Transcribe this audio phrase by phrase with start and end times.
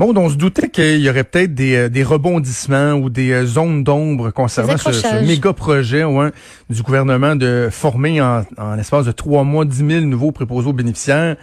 [0.00, 3.44] Bon, on se doutait qu'il y aurait peut-être des, euh, des, rebondissements ou des euh,
[3.44, 6.30] zones d'ombre concernant ce, ce, méga projet ouais,
[6.70, 10.72] du gouvernement de former en, en l'espace de trois mois 10 000 nouveaux préposés aux
[10.72, 11.36] bénéficiaires.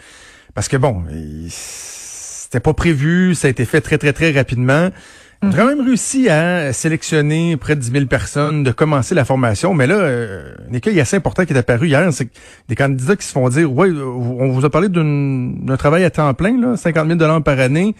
[0.56, 1.04] Parce que bon,
[1.50, 4.90] c'était pas prévu, ça a été fait très, très, très rapidement.
[5.44, 9.24] On a quand même réussi à sélectionner près de 10 000 personnes, de commencer la
[9.24, 9.76] formation.
[9.76, 12.28] Mais là, euh, un écueil assez important qui est apparu hier, c'est
[12.68, 16.34] des candidats qui se font dire, ouais, on vous a parlé d'un travail à temps
[16.34, 17.94] plein, là, 50 000 par année.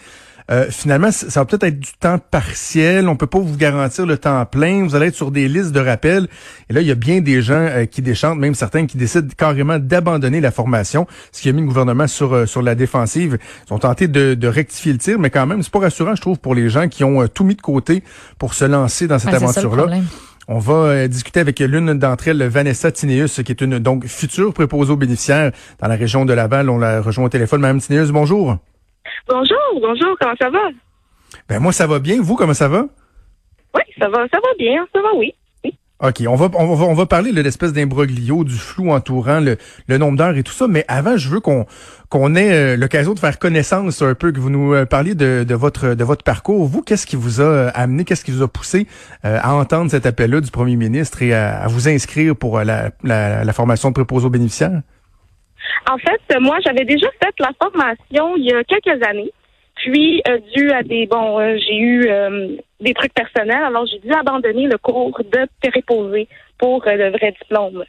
[0.50, 3.08] Euh, finalement, ça va peut-être être du temps partiel.
[3.08, 4.82] On peut pas vous garantir le temps plein.
[4.82, 6.26] Vous allez être sur des listes de rappels.
[6.70, 9.28] Et là, il y a bien des gens euh, qui déchantent, même certains qui décident
[9.36, 13.38] carrément d'abandonner la formation, ce qui a mis le gouvernement sur euh, sur la défensive.
[13.68, 16.22] Ils ont tenté de, de, rectifier le tir, mais quand même, c'est pas rassurant, je
[16.22, 18.02] trouve, pour les gens qui ont tout mis de côté
[18.38, 19.86] pour se lancer dans cette aventure-là.
[20.50, 24.92] On va discuter avec l'une d'entre elles, Vanessa Tineus, qui est une donc future préposée
[24.92, 26.70] aux bénéficiaires dans la région de Laval.
[26.70, 27.60] On la rejoint au téléphone.
[27.60, 28.56] Madame Tineus, bonjour.
[29.28, 30.70] Bonjour, bonjour, comment ça va?
[31.48, 32.86] Ben moi ça va bien, vous comment ça va?
[33.74, 35.34] Oui, ça va, ça va bien, ça va oui.
[36.00, 39.56] OK, on va, on va, on va parler de l'espèce d'imbroglio, du flou entourant le,
[39.88, 41.66] le nombre d'heures et tout ça, mais avant, je veux qu'on
[42.08, 45.44] qu'on ait euh, l'occasion de faire connaissance un peu, que vous nous euh, parliez de,
[45.46, 46.66] de votre de votre parcours.
[46.66, 48.86] Vous, qu'est-ce qui vous a euh, amené, qu'est-ce qui vous a poussé
[49.24, 53.52] à entendre cet appel-là du premier ministre et à, vous inscrire pour la, la, la
[53.52, 54.82] formation de préposés aux bénéficiaires?
[55.90, 59.32] En fait, moi, j'avais déjà fait la formation il y a quelques années.
[59.76, 64.00] Puis, euh, dû à des bon, euh, j'ai eu euh, des trucs personnels, alors j'ai
[64.00, 67.84] dû abandonner le cours de préposé pour le vrai diplôme.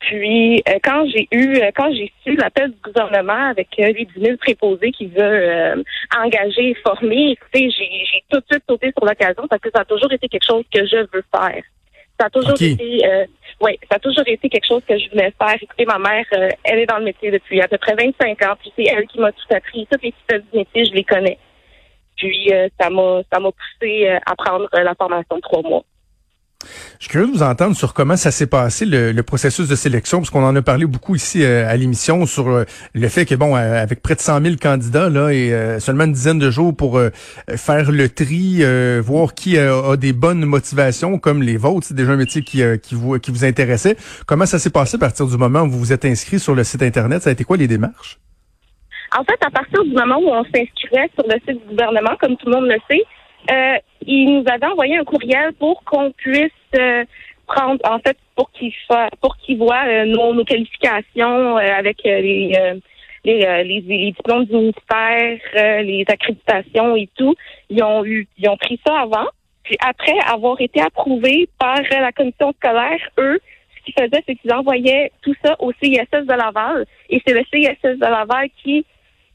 [0.00, 4.92] Puis, quand j'ai eu, quand j'ai su l'appel du gouvernement avec les 10 000 préposés
[4.92, 5.74] qui veut
[6.18, 9.84] engager et former, écoutez, j'ai tout de suite sauté sur l'occasion parce que ça a
[9.84, 11.62] toujours été quelque chose que je veux faire.
[12.20, 13.24] Ça a toujours été, euh,
[13.60, 15.56] oui, ça a toujours été quelque chose que je voulais faire.
[15.60, 18.54] Écoutez, ma mère, euh, elle est dans le métier depuis à peu près 25 ans.
[18.58, 19.86] Puis c'est elle qui m'a tout appris.
[19.90, 21.38] Toutes les petites du métier, je les connais.
[22.16, 25.84] Puis euh, ça m'a, ça m'a poussé à prendre la formation de trois mois.
[26.98, 30.18] Je suis curieux de vous entendre sur comment ça s'est passé le, processus de sélection,
[30.18, 33.34] parce qu'on en a parlé beaucoup ici euh, à l'émission sur euh, le fait que
[33.34, 35.50] bon, euh, avec près de 100 000 candidats là et
[35.80, 37.00] seulement une dizaine de jours pour
[37.56, 38.62] faire le tri,
[39.00, 42.94] voir qui a, des bonnes motivations comme les vôtres, c'est déjà un métier qui, qui
[42.94, 43.96] vous qui vous intéressait.
[44.26, 46.64] Comment ça s'est passé à partir du moment où vous vous êtes inscrit sur le
[46.64, 47.22] site internet?
[47.22, 48.18] Ça a été quoi les démarches?
[49.16, 52.36] En fait, à partir du moment où on s'inscrivait sur le site du gouvernement, comme
[52.36, 53.04] tout le monde le sait,
[53.50, 57.04] euh, il nous avait envoyé un courriel pour qu'on puisse euh,
[57.46, 58.72] prendre, en fait, pour qu'il
[59.20, 62.52] pour qu'il voit euh, nos, nos, qualifications avec les,
[63.24, 67.34] les, les, les, diplômes du ministère, les accréditations et tout.
[67.68, 69.26] Ils ont eu, ils ont pris ça avant.
[69.64, 73.40] Puis après avoir été approuvés par la commission scolaire, eux,
[73.76, 76.86] ce qu'ils faisaient, c'est qu'ils envoyaient tout ça au CISS de Laval.
[77.08, 78.84] Et c'est le CISS de Laval qui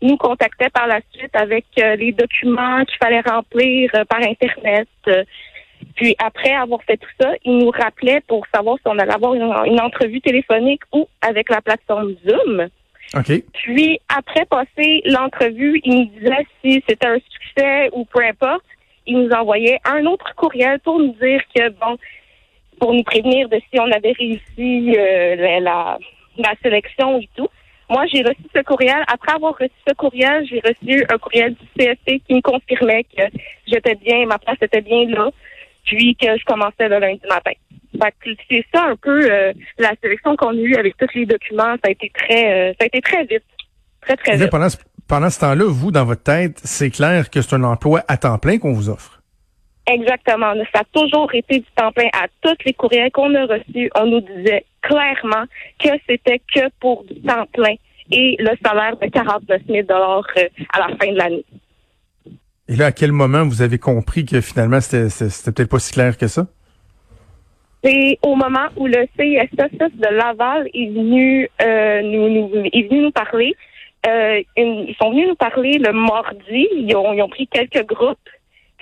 [0.01, 4.87] nous contactait par la suite avec euh, les documents qu'il fallait remplir euh, par Internet.
[5.95, 9.33] puis après avoir fait tout ça, il nous rappelait pour savoir si on allait avoir
[9.33, 12.67] une, entrevue téléphonique ou avec la plateforme Zoom.
[13.53, 18.63] Puis après passer l'entrevue, il nous disait si c'était un succès ou peu importe.
[19.07, 21.97] Il nous envoyait un autre courriel pour nous dire que bon,
[22.79, 25.99] pour nous prévenir de si on avait réussi euh, la,
[26.37, 27.49] la sélection et tout.
[27.89, 29.03] Moi, j'ai reçu ce courriel.
[29.07, 33.23] Après avoir reçu ce courriel, j'ai reçu un courriel du CSC qui me confirmait que
[33.67, 35.29] j'étais bien, ma place était bien là,
[35.85, 37.51] puis que je commençais le lundi matin.
[38.49, 41.75] c'est ça un peu euh, la sélection qu'on a eue avec tous les documents.
[41.75, 43.43] Ça a été très, euh, ça a été très vite,
[44.01, 44.49] très très vite.
[44.49, 48.03] Pendant ce, pendant ce temps-là, vous, dans votre tête, c'est clair que c'est un emploi
[48.07, 49.14] à temps plein qu'on vous offre.
[49.87, 50.53] Exactement.
[50.73, 52.07] Ça a toujours été du temps plein.
[52.13, 55.45] À tous les courriels qu'on a reçus, on nous disait clairement
[55.79, 57.75] que c'était que pour du temps plein
[58.11, 60.21] et le salaire de 49 000 euh,
[60.73, 61.45] à la fin de l'année.
[62.67, 66.17] Et là, à quel moment vous avez compris que finalement, c'était, peut-être pas si clair
[66.17, 66.47] que ça?
[67.83, 73.11] C'est au moment où le CISS de Laval est venu, euh, nous, est venu nous
[73.11, 73.55] parler.
[74.07, 76.67] Euh, ils sont venus nous parler le mardi.
[76.75, 78.17] Ils ont, ils ont pris quelques groupes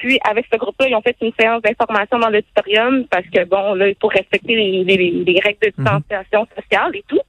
[0.04, 3.74] puis, avec ce groupe-là, ils ont fait une séance d'information dans l'auditorium parce que, bon,
[3.74, 5.86] là, pour respecter les, les, règles de mhm.
[5.86, 7.22] distanciation sociale et tout.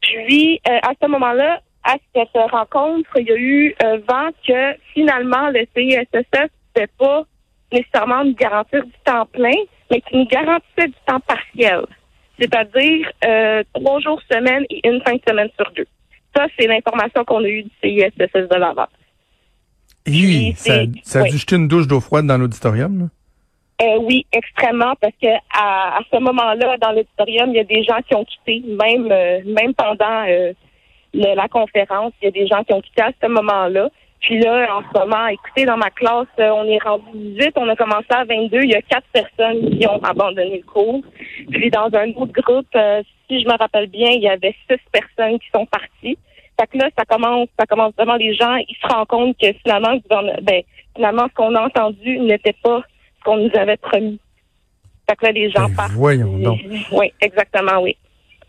[0.00, 4.78] Puis, euh, à ce moment-là, à cette rencontre, il y a eu euh, vent que
[4.94, 7.24] finalement le CISSS ne pouvait pas
[7.72, 9.56] nécessairement nous garantir du temps plein,
[9.90, 11.86] mais qui nous garantissait du temps partiel,
[12.38, 15.86] c'est-à-dire euh, trois jours semaine et une fin de semaine sur deux.
[16.36, 18.86] Ça, c'est l'information qu'on a eue du CISSS de Laval.
[20.06, 23.10] Oui, ça, ça a dû jeter une douche d'eau froide dans l'auditorium?
[23.82, 27.82] Euh, oui, extrêmement, parce que à, à ce moment-là, dans l'auditorium, il y a des
[27.82, 30.52] gens qui ont quitté, même euh, même pendant euh,
[31.14, 33.88] la conférence, il y a des gens qui ont quitté à ce moment-là.
[34.20, 37.76] Puis là, en ce moment, écoutez, dans ma classe, on est rendu 18, on a
[37.76, 41.02] commencé à 22, il y a quatre personnes qui ont abandonné le cours.
[41.50, 42.76] Puis dans un autre groupe,
[43.28, 46.18] si je me rappelle bien, il y avait six personnes qui sont parties.
[46.60, 49.46] Fait que là, ça commence, ça commence vraiment les gens, ils se rendent compte que
[49.62, 49.96] finalement,
[50.42, 50.62] ben,
[50.94, 52.82] finalement, ce qu'on a entendu n'était pas
[53.18, 54.20] ce qu'on nous avait promis.
[55.08, 55.92] Fait que là, les gens ben, partent.
[55.92, 56.60] Voyons donc.
[56.92, 57.96] Oui, exactement, oui.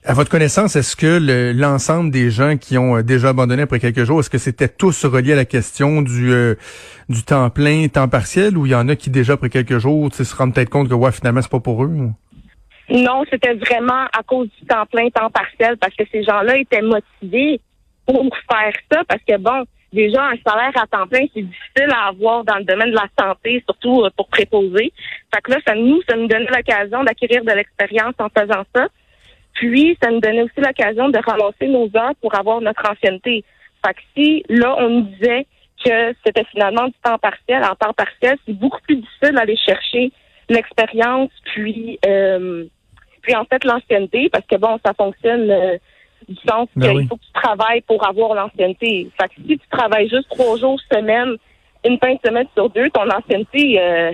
[0.04, 4.04] À votre connaissance, est-ce que l'ensemble des gens qui ont euh, déjà abandonné après quelques
[4.04, 6.56] jours, est-ce que c'était tous reliés à la question du euh,
[7.08, 10.14] du temps plein, temps partiel, ou il y en a qui déjà après quelques jours
[10.14, 12.10] se rendent peut-être compte que ouais, finalement c'est pas pour eux?
[12.90, 16.82] Non, c'était vraiment à cause du temps plein, temps partiel, parce que ces gens-là étaient
[16.82, 17.62] motivés
[18.14, 22.08] pour faire ça, parce que bon, déjà un salaire à temps plein, c'est difficile à
[22.08, 24.94] avoir dans le domaine de la santé, surtout euh, pour préposer.
[25.34, 28.88] Fait que là, ça nous, ça nous donnait l'occasion d'acquérir de l'expérience en faisant ça.
[29.54, 33.44] Puis, ça nous donnait aussi l'occasion de ramasser nos heures pour avoir notre ancienneté.
[33.86, 35.46] Fait que si, là, on nous disait
[35.84, 40.12] que c'était finalement du temps partiel, en temps partiel, c'est beaucoup plus difficile d'aller chercher
[40.48, 42.66] l'expérience, puis, euh,
[43.22, 45.78] puis en fait, l'ancienneté, parce que bon, ça fonctionne euh,
[46.28, 49.10] du sens ben qu'il faut que tu travailles pour avoir l'ancienneté.
[49.20, 51.36] Fait que si tu travailles juste trois jours semaine,
[51.86, 54.12] une fin de semaine sur deux, ton ancienneté, euh,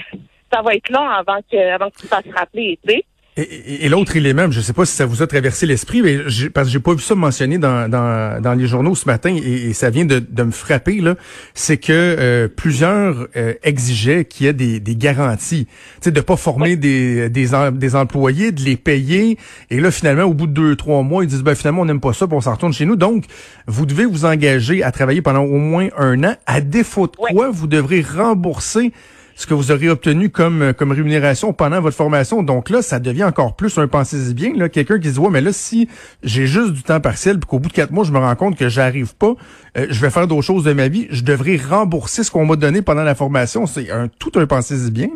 [0.52, 3.06] ça va être long avant que avant que tu fasses rappeler, tu sais.
[3.38, 6.18] Et, l'autre élément, je ne sais pas si ça vous a traversé l'esprit, mais
[6.54, 9.74] parce que j'ai pas vu ça mentionné dans, dans, dans les journaux ce matin et,
[9.74, 11.16] ça vient de, de, me frapper là,
[11.54, 16.22] c'est que euh, plusieurs euh, exigeaient qu'il y ait des, des garanties, tu sais, de
[16.22, 19.38] pas former des, des, des employés, de les payer,
[19.70, 22.00] et là finalement au bout de deux trois mois ils disent ben finalement on n'aime
[22.00, 22.96] pas ça, puis on s'en retourne chez nous.
[22.96, 23.26] Donc
[23.68, 27.52] vous devez vous engager à travailler pendant au moins un an, à défaut de quoi
[27.52, 28.94] vous devrez rembourser
[29.38, 32.42] ce que vous aurez obtenu comme, euh, comme rémunération pendant votre formation.
[32.42, 34.52] Donc là, ça devient encore plus un pensez-y bien.
[34.56, 35.88] Là, quelqu'un qui se dit, ouais, mais là, si
[36.24, 38.58] j'ai juste du temps partiel, puis qu'au bout de quatre mois, je me rends compte
[38.58, 39.34] que j'arrive pas,
[39.78, 42.56] euh, je vais faire d'autres choses de ma vie, je devrais rembourser ce qu'on m'a
[42.56, 43.68] donné pendant la formation.
[43.68, 45.10] C'est un tout un pensez-y bien.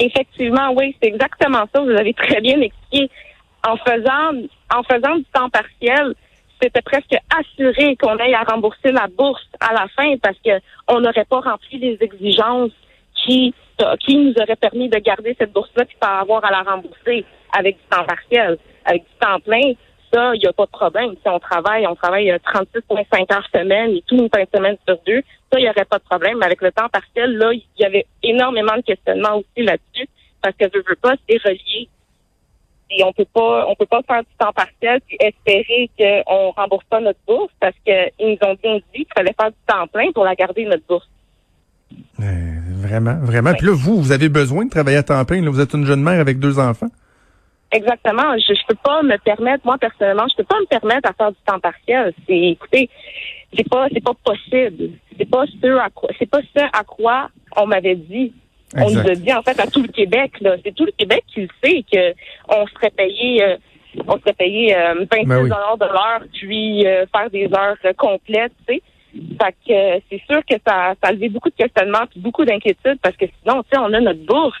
[0.00, 1.80] Effectivement, oui, c'est exactement ça.
[1.82, 3.08] Vous avez très bien expliqué.
[3.64, 6.14] En faisant, en faisant du temps partiel,
[6.60, 10.50] c'était presque assuré qu'on aille à rembourser la bourse à la fin parce que
[10.88, 12.72] on n'aurait pas rempli les exigences
[13.24, 13.54] qui,
[14.00, 17.24] qui nous aurait permis de garder cette bourse-là puis pas avoir à la rembourser
[17.56, 18.58] avec du temps partiel.
[18.84, 19.74] Avec du temps plein,
[20.12, 21.14] ça, il n'y a pas de problème.
[21.22, 22.34] Si on travaille, on travaille 36,5
[22.90, 25.22] euh, heures semaine et tout une fin de semaine sur deux,
[25.52, 26.38] ça, il n'y aurait pas de problème.
[26.38, 30.08] Mais avec le temps partiel, là, il y avait énormément de questionnements aussi là-dessus
[30.42, 31.88] parce que je veux pas, c'est relié.
[32.92, 36.84] Et on peut pas, on peut pas faire du temps partiel et espérer qu'on rembourse
[36.86, 40.10] pas notre bourse parce qu'ils nous ont bien dit qu'il fallait faire du temps plein
[40.10, 41.08] pour la garder notre bourse.
[42.80, 43.52] Vraiment, vraiment.
[43.54, 45.42] Puis là, vous, vous avez besoin de travailler à temps plein.
[45.42, 46.88] Là, vous êtes une jeune mère avec deux enfants.
[47.72, 48.36] Exactement.
[48.36, 51.30] Je, je peux pas me permettre, moi personnellement, je peux pas me permettre à faire
[51.30, 52.12] du temps partiel.
[52.26, 52.90] C'est, écoutez,
[53.56, 54.90] c'est pas, c'est pas possible.
[55.16, 58.32] C'est pas ce à quoi, c'est pas ce à quoi on m'avait dit.
[58.76, 60.32] On nous a dit en fait à tout le Québec.
[60.40, 62.14] Là, c'est tout le Québec qui le sait que
[62.48, 63.44] on serait payé.
[63.44, 63.56] Euh,
[64.06, 68.52] on serait payé euh, 26 ben dollars de l'heure, puis euh, faire des heures complètes,
[68.68, 68.82] tu sais.
[69.12, 72.44] Fait que euh, c'est sûr que ça, ça a levé beaucoup de questionnements et beaucoup
[72.44, 74.58] d'inquiétudes parce que sinon, tu sais, on a notre bourse.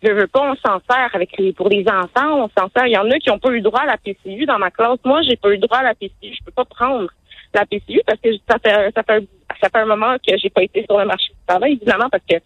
[0.00, 2.86] Je veux pas, on s'en sert avec les, pour les enfants, on s'en sert.
[2.86, 4.98] Il y en a qui ont pas eu droit à la PCU dans ma classe.
[5.04, 6.12] Moi, j'ai pas eu droit à la PCU.
[6.22, 7.10] Je peux pas prendre
[7.52, 9.28] la PCU parce que ça fait, ça fait,
[9.60, 12.22] ça fait un moment que j'ai pas été sur le marché du travail, évidemment, parce
[12.28, 12.36] que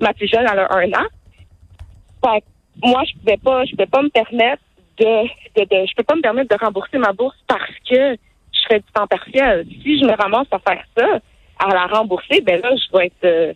[0.00, 1.06] ma plus jeune, elle a un an.
[2.24, 2.46] Fait que
[2.88, 4.62] moi, je pouvais pas, je pouvais pas me permettre
[4.98, 8.16] de, de, de, je peux pas me permettre de rembourser ma bourse parce que
[8.74, 9.66] du temps partiel.
[9.82, 11.06] Si je me ramasse à faire ça,
[11.58, 13.52] à la rembourser, ben là, je vais être euh,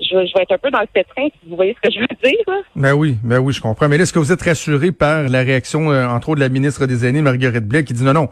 [0.00, 2.06] je, vais être un peu dans le pétrin, si vous voyez ce que je veux
[2.22, 2.44] dire.
[2.46, 2.60] Là.
[2.74, 3.88] Ben oui, ben oui, je comprends.
[3.88, 6.48] Mais là, est-ce que vous êtes rassuré par la réaction, euh, entre autres, de la
[6.48, 8.28] ministre des Aînés, Marguerite Blais, qui dit non, non,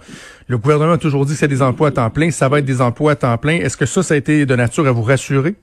[0.47, 2.65] le gouvernement a toujours dit que c'est des emplois à temps plein, ça va être
[2.65, 3.57] des emplois à temps plein.
[3.57, 5.55] Est-ce que ça, ça a été de nature à vous rassurer?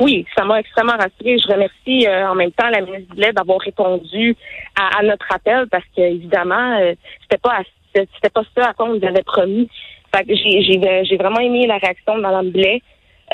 [0.00, 1.38] Oui, ça m'a extrêmement rassuré.
[1.38, 4.36] Je remercie euh, en même temps la ministre Blais d'avoir répondu
[4.76, 6.78] à, notre appel parce que évidemment,
[7.22, 9.68] c'était pas assez c'était pas ça à quoi on nous avait promis.
[10.14, 12.82] Fait que j'ai vraiment aimé la réaction de Mme Blais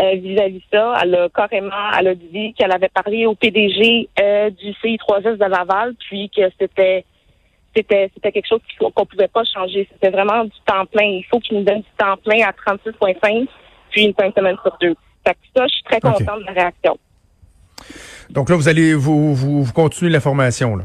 [0.01, 0.95] euh, vis-à-vis de ça.
[1.03, 5.45] Elle a carrément, elle a dit qu'elle avait parlé au PDG euh, du CI3S de
[5.45, 7.05] Laval, puis que c'était
[7.75, 9.89] c'était c'était quelque chose qu'on pouvait pas changer.
[9.93, 11.05] C'était vraiment du temps plein.
[11.05, 13.49] Il faut qu'il nous donne du temps plein à 36,5
[13.91, 14.95] puis une fin de semaine sur deux.
[15.27, 16.99] Fait que ça, je suis très contente de la réaction.
[18.31, 20.85] Donc là, vous allez vous, vous, vous continuez la formation, là?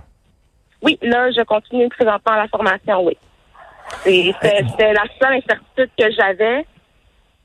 [0.82, 3.18] Oui, là, je continue présentement la formation, oui.
[4.04, 6.66] C'était la seule incertitude que j'avais.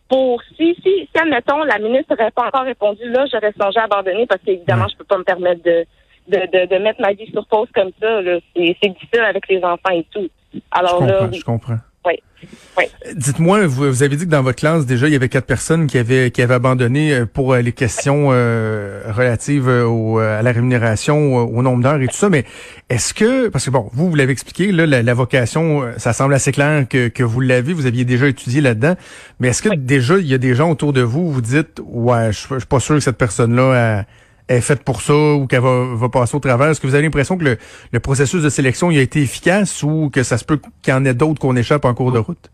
[0.08, 3.84] Pour si, si, si, admettons, la ministre n'aurait pas encore répondu, là, j'aurais songé à
[3.84, 5.84] abandonner parce qu'évidemment, je peux pas me permettre de,
[6.28, 8.20] de, de, de, mettre ma vie sur pause comme ça.
[8.54, 10.28] C'est difficile avec les enfants et tout.
[10.70, 11.76] Alors là, je comprends.
[12.08, 12.84] Oui.
[13.14, 15.98] Dites-moi, vous, avez dit que dans votre classe, déjà, il y avait quatre personnes qui
[15.98, 21.62] avaient qui avaient abandonné euh, pour euh, les questions euh, relatives à la rémunération, au
[21.62, 22.28] nombre d'heures et tout ça.
[22.28, 22.44] Mais
[22.88, 26.52] est-ce que, parce que bon, vous, vous l'avez expliqué, là, la, vocation, ça semble assez
[26.52, 28.94] clair que, que vous l'avez, vous aviez déjà étudié là-dedans.
[29.40, 32.32] Mais est-ce que déjà, il y a des gens autour de vous, vous dites, ouais,
[32.32, 34.04] je, je suis pas sûr que cette personne-là
[34.48, 36.68] est faite pour ça ou qu'elle va, va passer au travers?
[36.68, 37.58] Est-ce que vous avez l'impression que le,
[37.92, 40.96] le, processus de sélection il a été efficace ou que ça se peut qu'il y
[40.96, 42.50] en ait d'autres qu'on échappe en cours de route?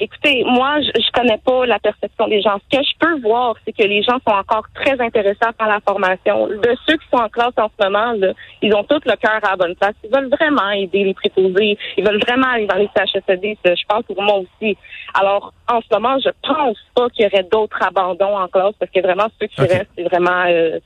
[0.00, 2.58] Écoutez, moi, je, je connais pas la perception des gens.
[2.70, 5.80] Ce que je peux voir, c'est que les gens sont encore très intéressés par la
[5.80, 6.48] formation.
[6.48, 8.32] De ceux qui sont en classe en ce moment, là,
[8.62, 9.94] ils ont tout le cœur à la bonne place.
[10.04, 11.78] Ils veulent vraiment aider les préposés.
[11.96, 13.58] Ils veulent vraiment aller dans les CHSLD.
[13.64, 14.76] Je pense pour moi aussi.
[15.14, 18.90] Alors, en ce moment, je pense pas qu'il y aurait d'autres abandons en classe parce
[18.90, 20.78] que vraiment, ceux qui restent, c'est vraiment, euh,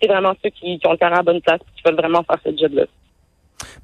[0.00, 2.00] c'est vraiment ceux qui, qui ont le cœur à la bonne place et qui veulent
[2.00, 2.84] vraiment faire ce job-là.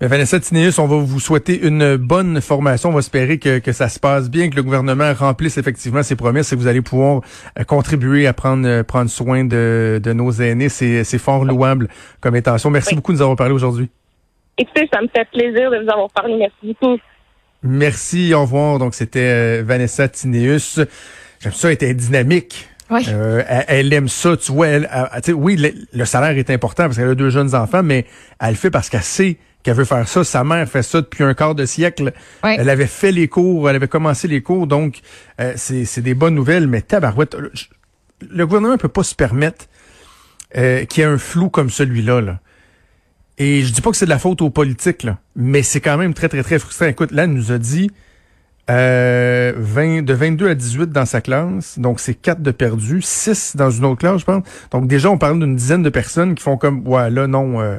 [0.00, 2.90] Ben, Vanessa Tineus, on va vous souhaiter une bonne formation.
[2.90, 6.16] On va espérer que, que ça se passe bien, que le gouvernement remplisse effectivement ses
[6.16, 7.22] promesses et que vous allez pouvoir
[7.58, 10.68] euh, contribuer à prendre, euh, prendre soin de, de nos aînés.
[10.68, 11.88] C'est, fort louable
[12.20, 12.70] comme intention.
[12.70, 13.88] Merci beaucoup de nous avoir parlé aujourd'hui.
[14.56, 16.37] Écoutez, ça me fait plaisir de vous avoir parlé.
[16.37, 16.99] Merci beaucoup.
[17.62, 18.78] Merci, au revoir.
[18.78, 20.80] Donc, c'était euh, Vanessa Tineus.
[21.40, 22.68] J'aime ça, elle était dynamique.
[22.90, 23.06] Oui.
[23.68, 24.66] elle, aime ça, tu vois.
[24.66, 24.88] Elle,
[25.34, 25.56] oui,
[25.92, 28.04] le, salaire est important parce qu'elle a deux jeunes enfants, mais
[28.40, 30.24] elle le fait parce qu'elle sait qu'elle veut faire ça.
[30.24, 32.12] Sa mère fait ça depuis un quart de siècle.
[32.42, 35.00] Elle avait fait les cours, elle avait commencé les cours, donc
[35.40, 36.66] euh, c'est des bonnes nouvelles.
[36.66, 37.36] Mais tabarouette,
[38.28, 39.66] le gouvernement ne peut pas se permettre
[40.56, 42.20] euh, qu'il y ait un flou comme celui-là.
[42.20, 42.40] Là.
[43.38, 45.96] Et je dis pas que c'est de la faute aux politiques, là, mais c'est quand
[45.96, 46.86] même très, très, très frustrant.
[46.86, 47.90] Écoute, là, elle nous a dit
[48.68, 53.56] euh, 20, de 22 à 18 dans sa classe, donc c'est 4 de perdus, 6
[53.56, 54.44] dans une autre classe, je pense.
[54.70, 57.78] Donc déjà, on parle d'une dizaine de personnes qui font comme, ouais, là, non, euh,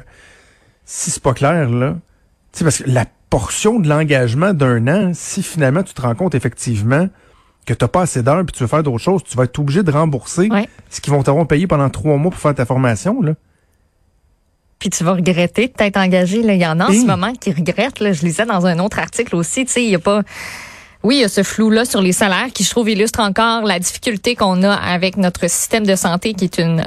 [0.93, 1.95] si c'est pas clair, là,
[2.51, 6.15] tu sais, parce que la portion de l'engagement d'un an, si finalement tu te rends
[6.15, 7.07] compte effectivement
[7.65, 9.57] que tu n'as pas assez d'heures puis tu veux faire d'autres choses, tu vas être
[9.57, 10.49] obligé de rembourser
[10.89, 13.35] ce qu'ils vont t'avoir payé pendant trois mois pour faire ta formation, là.
[14.79, 16.41] Puis tu vas regretter de t'être engagé.
[16.41, 16.55] Là.
[16.55, 17.99] Il y en a en ce moment qui regrettent.
[17.99, 18.13] Là.
[18.13, 19.63] Je lisais dans un autre article aussi.
[19.65, 20.23] Tu sais, il y a pas.
[21.03, 23.77] Oui, il y a ce flou-là sur les salaires qui, je trouve, illustre encore la
[23.77, 26.83] difficulté qu'on a avec notre système de santé qui est une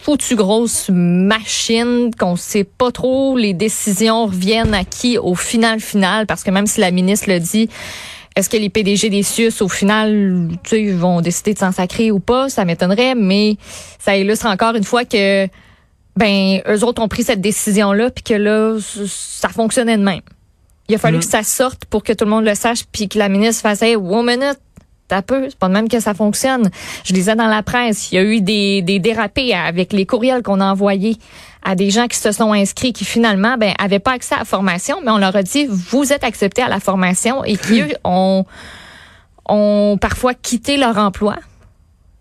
[0.00, 6.26] foutue grosse machine qu'on sait pas trop les décisions reviennent à qui au final final?
[6.26, 7.68] Parce que même si la ministre le dit
[8.38, 12.12] est-ce que les PDG des CIUS, au final, tu sais, vont décider de s'en sacrer
[12.12, 12.48] ou pas?
[12.48, 13.56] Ça m'étonnerait, mais
[13.98, 15.48] ça illustre encore une fois que,
[16.14, 18.78] ben, eux autres ont pris cette décision-là, puis que là,
[19.08, 20.20] ça fonctionnait de même.
[20.88, 21.20] Il a fallu mm.
[21.20, 23.82] que ça sorte pour que tout le monde le sache, puis que la ministre fasse,
[23.82, 24.60] hey, one minute,
[25.08, 26.70] T'as peu, c'est pas de même que ça fonctionne.
[27.04, 30.42] Je lisais dans la presse, il y a eu des, des dérapés avec les courriels
[30.42, 31.16] qu'on a envoyés
[31.62, 34.44] à des gens qui se sont inscrits qui finalement ben avaient pas accès à la
[34.44, 37.94] formation, mais on leur a dit vous êtes acceptés à la formation et qui eux
[38.04, 38.44] ont
[39.48, 41.36] ont parfois quitté leur emploi.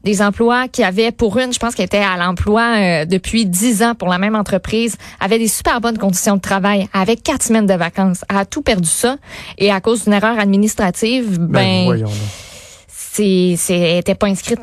[0.03, 3.83] Des emplois qui avaient pour une, je pense, qui était à l'emploi euh, depuis dix
[3.83, 7.65] ans pour la même entreprise, avaient des super bonnes conditions de travail, avait quatre semaines
[7.65, 9.17] de vacances, a tout perdu ça
[9.57, 12.05] et à cause d'une erreur administrative, ben, ben
[13.57, 14.59] c'est était pas inscrite.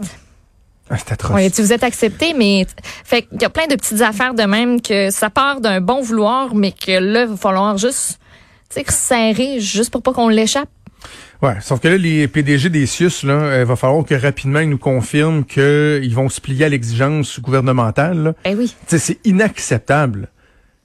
[0.90, 1.34] Ah, c'est atroce.
[1.34, 2.66] Oui, tu vous êtes accepté, mais
[3.04, 6.02] fait il y a plein de petites affaires de même que ça part d'un bon
[6.02, 8.18] vouloir, mais que là, il va falloir juste
[8.88, 10.68] serrer juste pour pas qu'on l'échappe.
[11.42, 14.61] Ouais, sauf que là, les PDG des CIUS, là, il euh, va falloir que rapidement
[14.61, 18.23] ils nous confirment qu'ils vont se plier à l'exigence gouvernementale.
[18.23, 18.32] Là.
[18.44, 18.75] Eh oui.
[18.87, 20.28] C'est inacceptable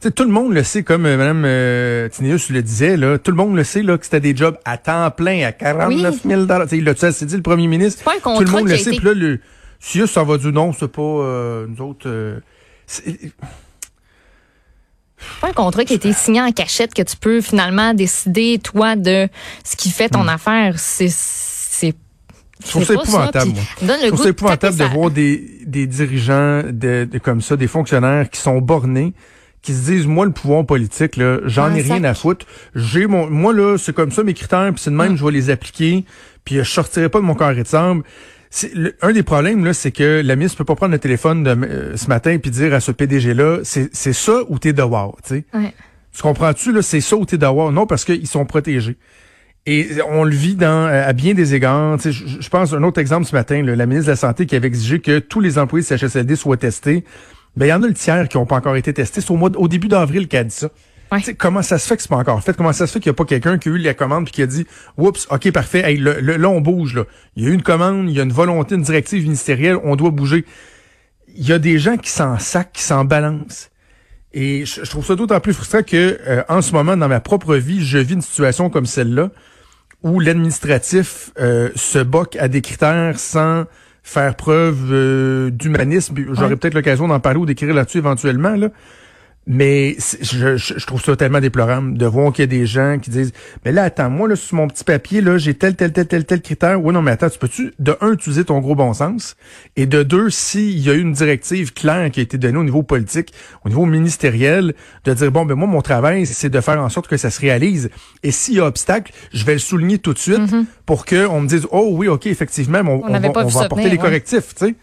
[0.02, 3.38] tout le monde le sait, comme euh, Mme euh, Tineus le disait, là, tout le
[3.38, 6.68] monde le sait là, que c'était des jobs à temps plein, à 49 000 dollars.
[6.72, 8.04] Il l'a dit le premier ministre?
[8.04, 8.92] tout le monde le sait.
[8.92, 9.40] Puis là, le,
[9.80, 12.08] si ça va dire non, c'est pas euh, nous autres.
[12.08, 12.40] Euh,
[12.86, 13.32] c'est
[15.42, 18.96] pas un contrat qui a été signé en cachette que tu peux finalement décider, toi,
[18.96, 19.28] de
[19.64, 20.30] ce qui fait ton hmm.
[20.30, 20.80] affaire.
[20.80, 21.10] C'est.
[21.10, 21.94] c'est
[22.62, 23.54] je trouve ça épouvantable.
[23.82, 28.30] Je trouve ça épouvantable de voir des, des dirigeants de, de, comme ça, des fonctionnaires
[28.30, 29.14] qui sont bornés,
[29.62, 33.30] qui se disent moi le pouvoir politique là j'en ai rien à foutre j'ai mon
[33.30, 36.06] moi là c'est comme ça mes critères puis c'est de même je vais les appliquer
[36.46, 38.04] puis je sortirai pas de mon carré de sable
[39.02, 41.98] un des problèmes là c'est que la ministre peut pas prendre le téléphone de, euh,
[41.98, 45.36] ce matin puis dire à ce PDG là c'est c'est ça ou t'es dehors tu
[45.36, 45.74] sais ouais.
[46.16, 47.72] Tu comprends-tu, là, c'est sauter d'avoir.
[47.72, 48.98] Non, parce qu'ils sont protégés.
[49.66, 52.00] Et on le vit dans à bien des égards.
[52.00, 54.68] Je, je pense un autre exemple ce matin, la ministre de la Santé qui avait
[54.68, 57.04] exigé que tous les employés de CHSLD soient testés.
[57.56, 59.22] Ben, il y en a le tiers qui n'ont pas encore été testés.
[59.22, 60.70] C'est au, mois, au début d'avril qu'elle a dit ça.
[61.38, 62.56] Comment ça se fait que c'est pas encore fait?
[62.56, 64.34] Comment ça se fait qu'il n'y a pas quelqu'un qui a eu la commande puis
[64.34, 66.96] qui a dit Oups, OK, parfait, hey, le, là, on bouge.
[66.96, 67.06] Là.
[67.36, 69.96] Il y a eu une commande, il y a une volonté, une directive ministérielle, on
[69.96, 70.46] doit bouger.
[71.36, 73.72] Il y a des gens qui s'en sacent, qui s'en balancent.
[74.34, 77.56] Et je, trouve ça d'autant plus frustrant que euh, en ce moment, dans ma propre
[77.56, 79.32] vie, je vis une situation comme celle-là
[80.04, 83.66] où l'administratif euh, se boque à des critères sans
[84.04, 86.16] faire preuve euh, d'humanisme.
[86.34, 88.56] J'aurais peut-être l'occasion d'en parler ou d'écrire là-dessus éventuellement.
[88.56, 88.70] Là.
[89.48, 93.10] Mais je, je, trouve ça tellement déplorable de voir qu'il y a des gens qui
[93.10, 93.32] disent
[93.66, 96.26] Mais là, attends, moi, là, sur mon petit papier, là, j'ai tel, tel, tel, tel,
[96.26, 96.84] tel critère.
[96.84, 99.36] Oui, non, mais attends, tu peux-tu, de un, utiliser ton gros bon sens,
[99.76, 102.64] et de deux, s'il y a eu une directive claire qui a été donnée au
[102.64, 103.34] niveau politique,
[103.66, 107.08] au niveau ministériel, de dire bon, ben moi, mon travail, c'est de faire en sorte
[107.08, 107.90] que ça se réalise.
[108.22, 110.66] Et s'il y a obstacle, je vais le souligner tout de suite mm-hmm.
[110.86, 113.98] pour que on me dise Oh oui, OK, effectivement, on, on, on va apporter les
[113.98, 114.76] correctifs, tu sais.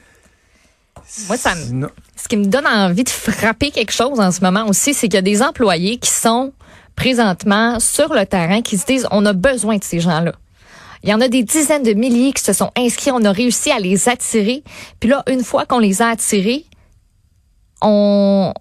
[1.28, 4.94] Moi, ça ce qui me donne envie de frapper quelque chose en ce moment aussi,
[4.94, 6.52] c'est qu'il y a des employés qui sont
[6.96, 10.32] présentement sur le terrain qui se disent on a besoin de ces gens-là.
[11.02, 13.70] Il y en a des dizaines de milliers qui se sont inscrits, on a réussi
[13.70, 14.64] à les attirer.
[14.98, 16.64] Puis là, une fois qu'on les a attirés,
[17.82, 18.52] on,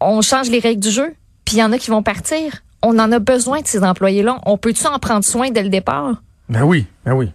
[0.00, 1.14] on, change les règles du jeu.
[1.44, 2.62] Puis il y en a qui vont partir.
[2.82, 4.38] On en a besoin de ces employés-là.
[4.46, 6.22] On peut-tu en prendre soin dès le départ?
[6.48, 7.30] Ben oui, ben oui.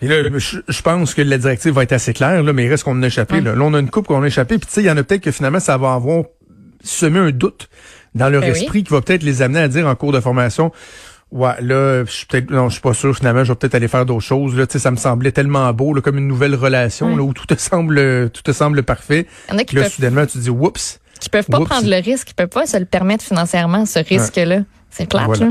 [0.00, 2.84] Et là, je, pense que la directive va être assez claire, là, mais il reste
[2.84, 3.40] qu'on a échappé.
[3.40, 3.54] Là.
[3.58, 4.58] on a une coupe qu'on a échappé.
[4.58, 6.24] Puis tu sais, il y en a peut-être que finalement, ça va avoir
[6.82, 7.68] semé un doute
[8.14, 10.72] dans leur ben esprit qui va peut-être les amener à dire en cours de formation.
[11.30, 13.14] Ouais, là, je suis peut-être, non, je suis pas sûr.
[13.14, 14.56] Finalement, je vais peut-être aller faire d'autres choses.
[14.56, 17.34] Là, tu sais, ça me semblait tellement beau, là, comme une nouvelle relation, là, où
[17.34, 19.26] tout te semble, tout te semble parfait.
[19.48, 19.92] Il y en a qui là, peuvent...
[19.92, 21.00] soudainement, tu dis, oups.
[21.20, 24.60] Qui peuvent pas prendre le risque, qui peuvent pas se le permettre financièrement, ce risque-là.
[24.90, 25.50] C'est plate, là.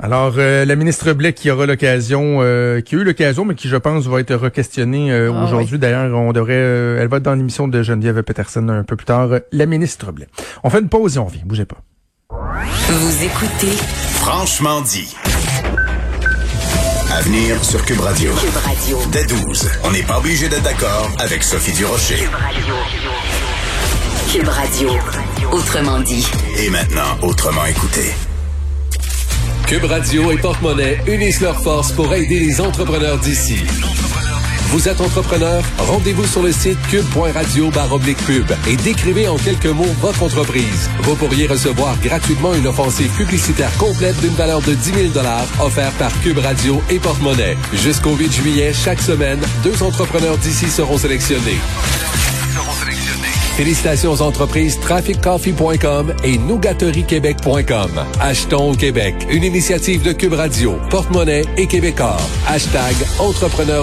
[0.00, 3.68] Alors, euh, la ministre Blais qui aura l'occasion, euh, qui a eu l'occasion, mais qui,
[3.68, 5.78] je pense, va être requestionnée euh, ah aujourd'hui.
[5.78, 9.28] D'ailleurs, on devrait, elle va être dans l'émission de Geneviève Peterson un peu plus tard.
[9.52, 10.28] la ministre Blais.
[10.64, 11.42] On fait une pause et on vient.
[11.44, 11.78] Bougez pas.
[12.30, 13.72] Vous écoutez
[14.14, 15.14] Franchement dit.
[17.12, 18.32] À venir sur Cube Radio.
[18.32, 18.98] Cube Radio.
[19.12, 19.70] Dès 12.
[19.84, 22.16] On n'est pas obligé d'être d'accord avec Sophie Durocher.
[22.16, 22.74] Cube Radio.
[24.32, 24.90] Cube Radio.
[25.52, 26.26] Autrement dit.
[26.58, 28.12] Et maintenant, autrement écouté.
[29.66, 33.64] Cube Radio et Porte-Monnaie unissent leurs forces pour aider les entrepreneurs d'ici.
[34.68, 35.62] Vous êtes entrepreneur?
[35.78, 37.70] Rendez-vous sur le site cube.radio
[38.68, 40.90] et décrivez en quelques mots votre entreprise.
[41.02, 45.26] Vous pourriez recevoir gratuitement une offensive publicitaire complète d'une valeur de 10 000
[45.60, 47.56] offerte par Cube Radio et Porte-Monnaie.
[47.72, 51.58] Jusqu'au 8 juillet, chaque semaine, deux entrepreneurs d'ici seront sélectionnés.
[53.56, 57.90] Félicitations aux entreprises TrafficCoffee.com et NougaterieQuébec.com.
[58.20, 59.14] Achetons au Québec.
[59.30, 62.20] Une initiative de Cube Radio, Porte-Monnaie et Québecor.
[62.48, 63.82] Hashtag Entrepreneur